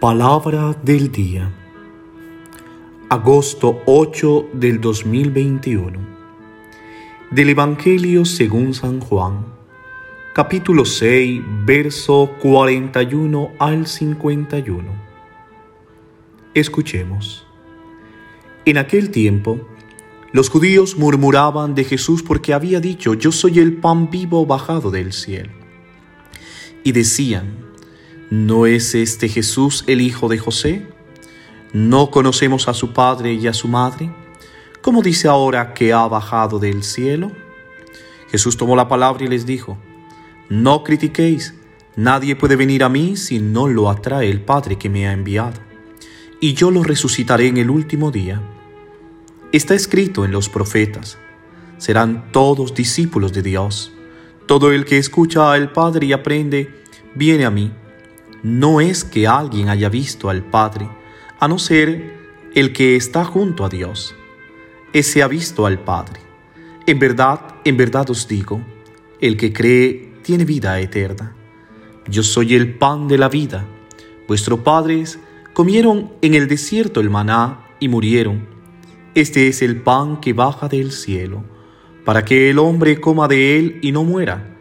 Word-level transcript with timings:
Palabra 0.00 0.76
del 0.84 1.10
día. 1.10 1.52
Agosto 3.08 3.82
8 3.86 4.50
del 4.52 4.80
2021. 4.80 5.98
Del 7.32 7.48
Evangelio 7.48 8.24
según 8.24 8.74
San 8.74 9.00
Juan. 9.00 9.44
Capítulo 10.34 10.84
6, 10.84 11.42
verso 11.64 12.30
41 12.40 13.54
al 13.58 13.88
51. 13.88 14.84
Escuchemos. 16.54 17.44
En 18.66 18.78
aquel 18.78 19.10
tiempo, 19.10 19.58
los 20.30 20.48
judíos 20.48 20.96
murmuraban 20.96 21.74
de 21.74 21.82
Jesús 21.82 22.22
porque 22.22 22.54
había 22.54 22.78
dicho, 22.78 23.14
yo 23.14 23.32
soy 23.32 23.58
el 23.58 23.78
pan 23.78 24.10
vivo 24.10 24.46
bajado 24.46 24.92
del 24.92 25.12
cielo. 25.12 25.50
Y 26.84 26.92
decían, 26.92 27.67
¿No 28.30 28.66
es 28.66 28.94
este 28.94 29.30
Jesús 29.30 29.84
el 29.86 30.02
hijo 30.02 30.28
de 30.28 30.36
José? 30.36 30.86
¿No 31.72 32.10
conocemos 32.10 32.68
a 32.68 32.74
su 32.74 32.92
padre 32.92 33.32
y 33.32 33.46
a 33.46 33.54
su 33.54 33.68
madre? 33.68 34.10
¿Cómo 34.82 35.00
dice 35.00 35.28
ahora 35.28 35.72
que 35.72 35.94
ha 35.94 36.06
bajado 36.06 36.58
del 36.58 36.82
cielo? 36.82 37.32
Jesús 38.30 38.58
tomó 38.58 38.76
la 38.76 38.86
palabra 38.86 39.24
y 39.24 39.28
les 39.28 39.46
dijo, 39.46 39.78
No 40.50 40.84
critiquéis, 40.84 41.54
nadie 41.96 42.36
puede 42.36 42.56
venir 42.56 42.84
a 42.84 42.90
mí 42.90 43.16
si 43.16 43.38
no 43.38 43.66
lo 43.66 43.88
atrae 43.88 44.28
el 44.28 44.42
Padre 44.42 44.76
que 44.76 44.90
me 44.90 45.08
ha 45.08 45.12
enviado, 45.12 45.58
y 46.38 46.52
yo 46.52 46.70
lo 46.70 46.82
resucitaré 46.82 47.46
en 47.46 47.56
el 47.56 47.70
último 47.70 48.10
día. 48.10 48.42
Está 49.52 49.74
escrito 49.74 50.26
en 50.26 50.32
los 50.32 50.50
profetas, 50.50 51.16
serán 51.78 52.30
todos 52.30 52.74
discípulos 52.74 53.32
de 53.32 53.40
Dios. 53.40 53.90
Todo 54.44 54.70
el 54.70 54.84
que 54.84 54.98
escucha 54.98 55.50
al 55.50 55.72
Padre 55.72 56.08
y 56.08 56.12
aprende, 56.12 56.82
viene 57.14 57.46
a 57.46 57.50
mí 57.50 57.72
no 58.48 58.80
es 58.80 59.04
que 59.04 59.26
alguien 59.26 59.68
haya 59.68 59.90
visto 59.90 60.30
al 60.30 60.42
Padre, 60.42 60.88
a 61.38 61.48
no 61.48 61.58
ser 61.58 62.16
el 62.54 62.72
que 62.72 62.96
está 62.96 63.24
junto 63.24 63.64
a 63.64 63.68
Dios. 63.68 64.14
Ese 64.94 65.22
ha 65.22 65.28
visto 65.28 65.66
al 65.66 65.78
Padre. 65.78 66.20
En 66.86 66.98
verdad, 66.98 67.40
en 67.64 67.76
verdad 67.76 68.08
os 68.08 68.26
digo, 68.26 68.62
el 69.20 69.36
que 69.36 69.52
cree 69.52 70.14
tiene 70.22 70.46
vida 70.46 70.80
eterna. 70.80 71.36
Yo 72.08 72.22
soy 72.22 72.54
el 72.54 72.74
pan 72.74 73.06
de 73.06 73.18
la 73.18 73.28
vida. 73.28 73.66
Vuestros 74.26 74.60
padres 74.60 75.18
comieron 75.52 76.10
en 76.22 76.32
el 76.32 76.48
desierto 76.48 77.00
el 77.00 77.10
maná 77.10 77.66
y 77.80 77.88
murieron. 77.88 78.48
Este 79.14 79.48
es 79.48 79.60
el 79.60 79.82
pan 79.82 80.20
que 80.20 80.32
baja 80.32 80.68
del 80.68 80.92
cielo, 80.92 81.44
para 82.06 82.24
que 82.24 82.48
el 82.48 82.58
hombre 82.58 82.98
coma 82.98 83.28
de 83.28 83.58
él 83.58 83.78
y 83.82 83.92
no 83.92 84.04
muera. 84.04 84.56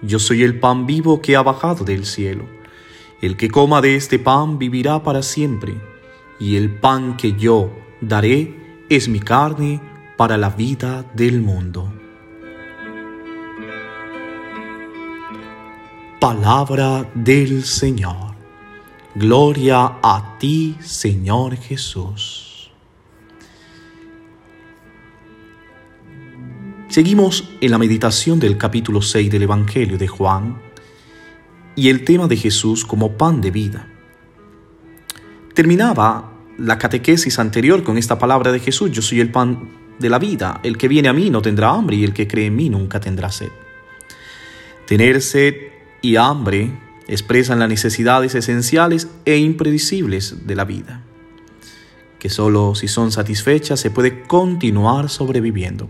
Yo 0.00 0.20
soy 0.20 0.44
el 0.44 0.60
pan 0.60 0.86
vivo 0.86 1.20
que 1.20 1.34
ha 1.34 1.42
bajado 1.42 1.84
del 1.84 2.06
cielo. 2.06 2.61
El 3.22 3.36
que 3.36 3.48
coma 3.48 3.80
de 3.80 3.94
este 3.94 4.18
pan 4.18 4.58
vivirá 4.58 5.04
para 5.04 5.22
siempre, 5.22 5.80
y 6.40 6.56
el 6.56 6.74
pan 6.74 7.16
que 7.16 7.34
yo 7.34 7.70
daré 8.00 8.82
es 8.88 9.08
mi 9.08 9.20
carne 9.20 9.80
para 10.16 10.36
la 10.36 10.50
vida 10.50 11.04
del 11.14 11.40
mundo. 11.40 11.92
Palabra 16.20 17.08
del 17.14 17.62
Señor. 17.62 18.34
Gloria 19.14 19.98
a 20.02 20.36
ti, 20.40 20.76
Señor 20.80 21.54
Jesús. 21.54 22.72
Seguimos 26.88 27.48
en 27.60 27.70
la 27.70 27.78
meditación 27.78 28.40
del 28.40 28.58
capítulo 28.58 29.00
6 29.00 29.30
del 29.30 29.42
Evangelio 29.44 29.96
de 29.96 30.08
Juan 30.08 30.71
y 31.74 31.88
el 31.88 32.04
tema 32.04 32.28
de 32.28 32.36
Jesús 32.36 32.84
como 32.84 33.12
pan 33.16 33.40
de 33.40 33.50
vida. 33.50 33.88
Terminaba 35.54 36.32
la 36.58 36.78
catequesis 36.78 37.38
anterior 37.38 37.82
con 37.82 37.98
esta 37.98 38.18
palabra 38.18 38.52
de 38.52 38.60
Jesús, 38.60 38.90
yo 38.90 39.02
soy 39.02 39.20
el 39.20 39.30
pan 39.30 39.70
de 39.98 40.08
la 40.08 40.18
vida, 40.18 40.60
el 40.62 40.76
que 40.76 40.88
viene 40.88 41.08
a 41.08 41.12
mí 41.12 41.30
no 41.30 41.42
tendrá 41.42 41.70
hambre 41.70 41.96
y 41.96 42.04
el 42.04 42.12
que 42.12 42.28
cree 42.28 42.46
en 42.46 42.56
mí 42.56 42.68
nunca 42.68 43.00
tendrá 43.00 43.30
sed. 43.30 43.50
Tener 44.86 45.22
sed 45.22 45.54
y 46.00 46.16
hambre 46.16 46.70
expresan 47.08 47.58
las 47.58 47.68
necesidades 47.68 48.34
esenciales 48.34 49.08
e 49.24 49.36
impredecibles 49.38 50.46
de 50.46 50.54
la 50.54 50.64
vida, 50.64 51.02
que 52.18 52.28
solo 52.28 52.74
si 52.74 52.88
son 52.88 53.12
satisfechas 53.12 53.80
se 53.80 53.90
puede 53.90 54.22
continuar 54.22 55.08
sobreviviendo. 55.08 55.88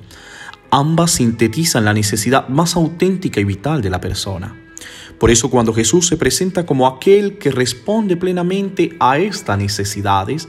Ambas 0.70 1.12
sintetizan 1.12 1.84
la 1.84 1.92
necesidad 1.92 2.48
más 2.48 2.76
auténtica 2.76 3.40
y 3.40 3.44
vital 3.44 3.82
de 3.82 3.90
la 3.90 4.00
persona 4.00 4.61
por 5.18 5.30
eso 5.30 5.50
cuando 5.50 5.72
Jesús 5.72 6.06
se 6.06 6.16
presenta 6.16 6.66
como 6.66 6.86
aquel 6.86 7.38
que 7.38 7.50
responde 7.50 8.16
plenamente 8.16 8.96
a 8.98 9.18
estas 9.18 9.58
necesidades, 9.58 10.48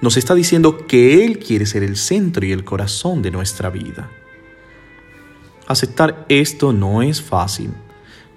nos 0.00 0.16
está 0.16 0.34
diciendo 0.34 0.86
que 0.86 1.24
Él 1.24 1.38
quiere 1.38 1.66
ser 1.66 1.82
el 1.82 1.96
centro 1.96 2.44
y 2.44 2.52
el 2.52 2.64
corazón 2.64 3.22
de 3.22 3.30
nuestra 3.30 3.70
vida. 3.70 4.10
Aceptar 5.66 6.26
esto 6.28 6.72
no 6.72 7.02
es 7.02 7.22
fácil. 7.22 7.70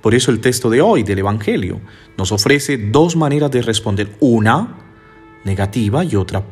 Por 0.01 0.13
eso 0.13 0.31
el 0.31 0.41
texto 0.41 0.69
de 0.69 0.81
hoy 0.81 1.03
del 1.03 1.19
Evangelio 1.19 1.79
nos 2.17 2.31
ofrece 2.31 2.77
dos 2.77 3.15
maneras 3.15 3.49
de 3.51 3.61
responder. 3.61 4.15
Una 4.19 4.77
negativa 5.43 6.03
y 6.03 6.15
otra 6.15 6.43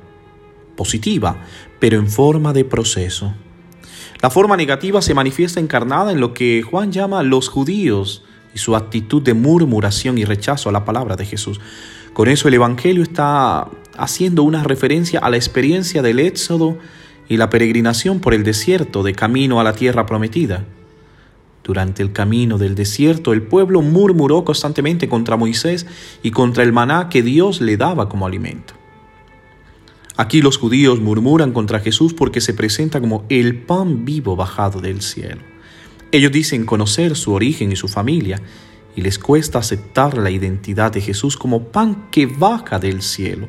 positiva, 0.75 1.45
pero 1.79 1.97
en 1.99 2.09
forma 2.09 2.53
de 2.53 2.65
proceso. 2.65 3.33
La 4.21 4.29
forma 4.29 4.55
negativa 4.55 5.01
se 5.01 5.13
manifiesta 5.13 5.59
encarnada 5.59 6.11
en 6.11 6.19
lo 6.19 6.33
que 6.33 6.61
Juan 6.61 6.91
llama 6.91 7.23
los 7.23 7.49
judíos, 7.49 8.23
y 8.53 8.59
su 8.59 8.75
actitud 8.75 9.21
de 9.21 9.33
murmuración 9.33 10.17
y 10.17 10.25
rechazo 10.25 10.69
a 10.69 10.71
la 10.71 10.85
palabra 10.85 11.15
de 11.15 11.25
Jesús. 11.25 11.59
Con 12.13 12.27
eso 12.27 12.47
el 12.47 12.55
Evangelio 12.55 13.03
está 13.03 13.67
haciendo 13.97 14.43
una 14.43 14.63
referencia 14.63 15.19
a 15.19 15.29
la 15.29 15.37
experiencia 15.37 16.01
del 16.01 16.19
éxodo 16.19 16.77
y 17.29 17.37
la 17.37 17.49
peregrinación 17.49 18.19
por 18.19 18.33
el 18.33 18.43
desierto 18.43 19.03
de 19.03 19.13
camino 19.13 19.59
a 19.59 19.63
la 19.63 19.73
tierra 19.73 20.05
prometida. 20.05 20.65
Durante 21.63 22.01
el 22.03 22.11
camino 22.11 22.57
del 22.57 22.75
desierto 22.75 23.33
el 23.33 23.43
pueblo 23.43 23.81
murmuró 23.81 24.43
constantemente 24.43 25.07
contra 25.07 25.37
Moisés 25.37 25.85
y 26.23 26.31
contra 26.31 26.63
el 26.63 26.73
maná 26.73 27.07
que 27.09 27.21
Dios 27.21 27.61
le 27.61 27.77
daba 27.77 28.09
como 28.09 28.25
alimento. 28.25 28.73
Aquí 30.17 30.41
los 30.41 30.57
judíos 30.57 30.99
murmuran 30.99 31.51
contra 31.51 31.79
Jesús 31.79 32.13
porque 32.13 32.41
se 32.41 32.53
presenta 32.53 32.99
como 32.99 33.23
el 33.29 33.61
pan 33.61 34.03
vivo 34.03 34.35
bajado 34.35 34.81
del 34.81 35.01
cielo. 35.01 35.50
Ellos 36.11 36.31
dicen 36.33 36.65
conocer 36.65 37.15
su 37.15 37.31
origen 37.31 37.71
y 37.71 37.77
su 37.77 37.87
familia 37.87 38.41
y 38.97 39.01
les 39.01 39.17
cuesta 39.17 39.59
aceptar 39.59 40.17
la 40.17 40.29
identidad 40.29 40.91
de 40.91 40.99
Jesús 40.99 41.37
como 41.37 41.69
pan 41.71 42.09
que 42.11 42.25
baja 42.25 42.79
del 42.79 43.01
cielo. 43.01 43.47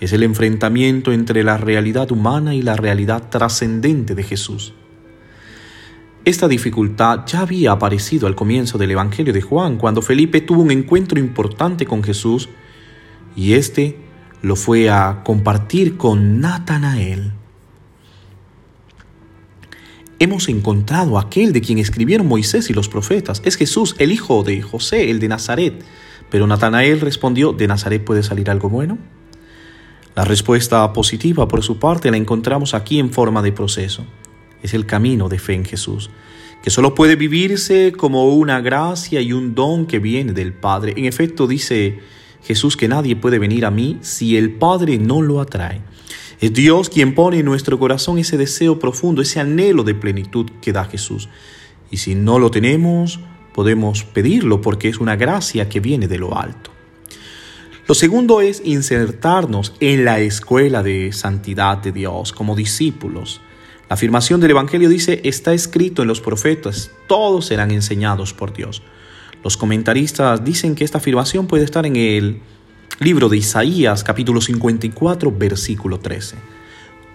Es 0.00 0.14
el 0.14 0.22
enfrentamiento 0.22 1.12
entre 1.12 1.44
la 1.44 1.58
realidad 1.58 2.10
humana 2.10 2.54
y 2.54 2.62
la 2.62 2.74
realidad 2.74 3.28
trascendente 3.28 4.14
de 4.14 4.22
Jesús. 4.22 4.72
Esta 6.24 6.48
dificultad 6.48 7.26
ya 7.26 7.40
había 7.40 7.72
aparecido 7.72 8.26
al 8.26 8.34
comienzo 8.34 8.78
del 8.78 8.92
Evangelio 8.92 9.34
de 9.34 9.42
Juan, 9.42 9.76
cuando 9.76 10.00
Felipe 10.00 10.40
tuvo 10.40 10.62
un 10.62 10.70
encuentro 10.70 11.20
importante 11.20 11.84
con 11.84 12.02
Jesús 12.02 12.48
y 13.36 13.52
éste 13.52 13.98
lo 14.40 14.56
fue 14.56 14.88
a 14.88 15.22
compartir 15.22 15.98
con 15.98 16.40
Natanael 16.40 17.39
hemos 20.20 20.50
encontrado 20.50 21.18
aquel 21.18 21.52
de 21.52 21.62
quien 21.62 21.78
escribieron 21.78 22.28
Moisés 22.28 22.68
y 22.70 22.74
los 22.74 22.88
profetas. 22.88 23.40
Es 23.44 23.56
Jesús, 23.56 23.96
el 23.98 24.12
hijo 24.12 24.44
de 24.44 24.60
José, 24.60 25.10
el 25.10 25.18
de 25.18 25.28
Nazaret. 25.28 25.82
Pero 26.30 26.46
Natanael 26.46 27.00
respondió, 27.00 27.52
¿de 27.52 27.66
Nazaret 27.66 28.04
puede 28.04 28.22
salir 28.22 28.50
algo 28.50 28.68
bueno? 28.68 28.98
La 30.14 30.24
respuesta 30.24 30.92
positiva 30.92 31.48
por 31.48 31.62
su 31.62 31.78
parte 31.78 32.10
la 32.10 32.18
encontramos 32.18 32.74
aquí 32.74 32.98
en 32.98 33.10
forma 33.10 33.40
de 33.40 33.52
proceso. 33.52 34.04
Es 34.62 34.74
el 34.74 34.84
camino 34.84 35.30
de 35.30 35.38
fe 35.38 35.54
en 35.54 35.64
Jesús, 35.64 36.10
que 36.62 36.68
solo 36.68 36.94
puede 36.94 37.16
vivirse 37.16 37.92
como 37.96 38.34
una 38.34 38.60
gracia 38.60 39.22
y 39.22 39.32
un 39.32 39.54
don 39.54 39.86
que 39.86 40.00
viene 40.00 40.34
del 40.34 40.52
Padre. 40.52 40.92
En 40.98 41.06
efecto, 41.06 41.46
dice 41.46 42.00
Jesús 42.44 42.76
que 42.76 42.88
nadie 42.88 43.16
puede 43.16 43.38
venir 43.38 43.64
a 43.64 43.70
mí 43.70 43.96
si 44.02 44.36
el 44.36 44.52
Padre 44.52 44.98
no 44.98 45.22
lo 45.22 45.40
atrae. 45.40 45.80
Es 46.40 46.54
Dios 46.54 46.88
quien 46.88 47.14
pone 47.14 47.40
en 47.40 47.44
nuestro 47.44 47.78
corazón 47.78 48.18
ese 48.18 48.38
deseo 48.38 48.78
profundo, 48.78 49.20
ese 49.20 49.40
anhelo 49.40 49.84
de 49.84 49.94
plenitud 49.94 50.46
que 50.62 50.72
da 50.72 50.86
Jesús. 50.86 51.28
Y 51.90 51.98
si 51.98 52.14
no 52.14 52.38
lo 52.38 52.50
tenemos, 52.50 53.20
podemos 53.52 54.04
pedirlo 54.04 54.62
porque 54.62 54.88
es 54.88 54.98
una 55.00 55.16
gracia 55.16 55.68
que 55.68 55.80
viene 55.80 56.08
de 56.08 56.18
lo 56.18 56.38
alto. 56.38 56.70
Lo 57.86 57.94
segundo 57.94 58.40
es 58.40 58.62
insertarnos 58.64 59.74
en 59.80 60.06
la 60.06 60.20
escuela 60.20 60.82
de 60.82 61.12
santidad 61.12 61.76
de 61.78 61.92
Dios 61.92 62.32
como 62.32 62.56
discípulos. 62.56 63.42
La 63.90 63.94
afirmación 63.94 64.40
del 64.40 64.52
Evangelio 64.52 64.88
dice, 64.88 65.20
está 65.24 65.52
escrito 65.52 66.00
en 66.00 66.08
los 66.08 66.20
profetas, 66.22 66.90
todos 67.06 67.46
serán 67.46 67.70
enseñados 67.70 68.32
por 68.32 68.54
Dios. 68.54 68.82
Los 69.44 69.56
comentaristas 69.56 70.42
dicen 70.42 70.74
que 70.74 70.84
esta 70.84 70.98
afirmación 70.98 71.48
puede 71.48 71.64
estar 71.64 71.84
en 71.84 71.96
el 71.96 72.40
Libro 73.02 73.30
de 73.30 73.38
Isaías 73.38 74.04
capítulo 74.04 74.42
54 74.42 75.32
versículo 75.32 76.00
13. 76.00 76.36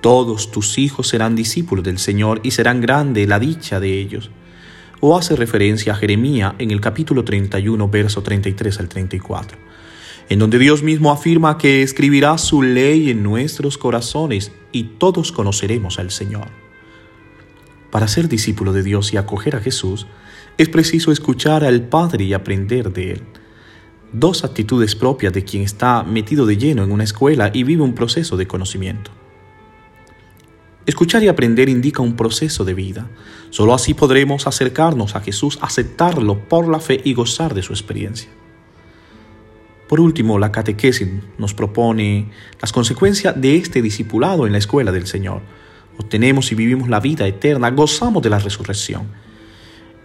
Todos 0.02 0.50
tus 0.50 0.80
hijos 0.80 1.08
serán 1.08 1.36
discípulos 1.36 1.86
del 1.86 2.00
Señor 2.00 2.40
y 2.42 2.50
serán 2.50 2.82
grande 2.82 3.28
la 3.28 3.38
dicha 3.38 3.80
de 3.80 4.00
ellos. 4.00 4.32
O 5.00 5.16
hace 5.16 5.36
referencia 5.36 5.94
a 5.94 5.96
Jeremías 5.96 6.56
en 6.58 6.72
el 6.72 6.82
capítulo 6.82 7.24
31 7.24 7.88
verso 7.88 8.24
33 8.24 8.80
al 8.80 8.90
34. 8.90 9.60
en 10.30 10.40
donde 10.40 10.58
Dios 10.58 10.82
mismo 10.82 11.12
afirma 11.12 11.60
que 11.60 11.84
escribirá 11.84 12.36
su 12.40 12.64
ley 12.64 13.12
en 13.12 13.22
nuestros 13.22 13.78
corazones 13.78 14.52
y 14.72 14.86
todos 14.98 15.32
conoceremos 15.32 16.00
al 16.00 16.10
Señor. 16.10 16.48
Para 17.92 18.08
ser 18.08 18.28
discípulo 18.28 18.74
de 18.74 18.82
Dios 18.82 19.14
y 19.14 19.18
acoger 19.18 19.56
a 19.56 19.60
Jesús, 19.60 20.08
es 20.58 20.68
preciso 20.68 21.12
escuchar 21.12 21.64
al 21.64 21.84
Padre 21.84 22.24
y 22.24 22.34
aprender 22.34 22.92
de 22.92 23.12
Él. 23.12 23.22
Dos 24.12 24.44
actitudes 24.44 24.96
propias 24.96 25.34
de 25.34 25.44
quien 25.44 25.64
está 25.64 26.04
metido 26.04 26.46
de 26.46 26.58
lleno 26.58 26.84
en 26.84 26.92
una 26.92 27.04
escuela 27.04 27.52
y 27.54 27.64
vive 27.64 27.84
un 27.84 27.94
proceso 27.94 28.38
de 28.38 28.48
conocimiento. 28.48 29.12
Escuchar 30.86 31.24
y 31.24 31.28
aprender 31.28 31.68
indica 31.68 32.04
un 32.04 32.16
proceso 32.16 32.64
de 32.64 32.76
vida. 32.76 33.10
Solo 33.50 33.74
así 33.74 33.96
podremos 33.96 34.46
acercarnos 34.46 35.16
a 35.16 35.22
Jesús, 35.22 35.58
aceptarlo 35.62 36.48
por 36.48 36.68
la 36.68 36.80
fe 36.80 37.02
y 37.04 37.16
gozar 37.16 37.56
de 37.56 37.64
su 37.64 37.74
experiencia. 37.74 38.30
Por 39.88 40.00
último, 40.00 40.38
la 40.38 40.52
catequesis 40.52 41.08
nos 41.38 41.54
propone 41.54 42.32
las 42.62 42.72
consecuencias 42.72 43.40
de 43.40 43.56
este 43.56 43.82
discipulado 43.82 44.46
en 44.46 44.52
la 44.52 44.60
escuela 44.60 44.92
del 44.92 45.08
Señor. 45.08 45.42
Obtenemos 45.98 46.52
y 46.52 46.56
vivimos 46.56 46.90
la 46.90 47.00
vida 47.00 47.26
eterna, 47.28 47.72
gozamos 47.72 48.22
de 48.22 48.30
la 48.30 48.40
resurrección. 48.40 49.08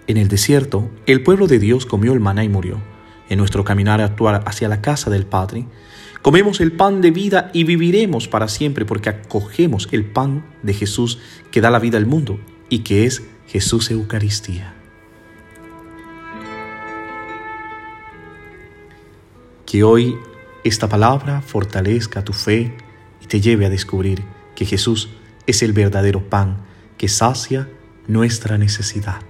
En 0.06 0.16
el 0.16 0.28
desierto, 0.28 0.90
el 1.06 1.22
pueblo 1.22 1.46
de 1.46 1.58
Dios 1.58 1.86
comió 1.86 2.12
el 2.12 2.20
maná 2.20 2.42
y 2.42 2.48
murió. 2.48 2.80
En 3.30 3.38
nuestro 3.38 3.64
caminar 3.64 4.00
actuar 4.00 4.42
hacia 4.44 4.68
la 4.68 4.82
casa 4.82 5.08
del 5.08 5.24
Padre, 5.24 5.64
comemos 6.20 6.60
el 6.60 6.72
pan 6.72 7.00
de 7.00 7.12
vida 7.12 7.50
y 7.54 7.62
viviremos 7.62 8.26
para 8.26 8.48
siempre 8.48 8.84
porque 8.84 9.08
acogemos 9.08 9.88
el 9.92 10.04
pan 10.04 10.44
de 10.64 10.74
Jesús 10.74 11.20
que 11.52 11.60
da 11.60 11.70
la 11.70 11.78
vida 11.78 11.96
al 11.96 12.06
mundo 12.06 12.40
y 12.68 12.80
que 12.80 13.06
es 13.06 13.22
Jesús 13.46 13.88
Eucaristía. 13.92 14.74
Que 19.64 19.84
hoy 19.84 20.16
esta 20.64 20.88
palabra 20.88 21.40
fortalezca 21.40 22.24
tu 22.24 22.32
fe 22.32 22.76
y 23.22 23.26
te 23.26 23.40
lleve 23.40 23.64
a 23.64 23.70
descubrir 23.70 24.24
que 24.56 24.66
Jesús 24.66 25.08
es 25.46 25.62
el 25.62 25.72
verdadero 25.72 26.28
pan 26.28 26.64
que 26.98 27.06
sacia 27.06 27.68
nuestra 28.08 28.58
necesidad. 28.58 29.29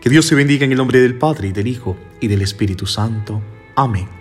Que 0.00 0.08
Dios 0.08 0.26
se 0.26 0.34
bendiga 0.34 0.64
en 0.64 0.72
el 0.72 0.78
nombre 0.78 1.00
del 1.00 1.14
Padre 1.14 1.48
y 1.48 1.52
del 1.52 1.66
Hijo 1.66 1.96
y 2.20 2.28
del 2.28 2.42
Espíritu 2.42 2.86
Santo. 2.86 3.42
Amén. 3.76 4.19